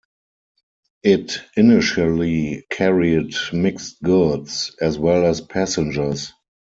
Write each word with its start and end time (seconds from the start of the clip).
It 1.03 1.37
initially 1.55 2.65
carried 2.71 3.35
mixed 3.53 4.01
goods, 4.01 4.75
as 4.81 4.97
well 4.97 5.27
as 5.27 5.41
passengers. 5.41 6.33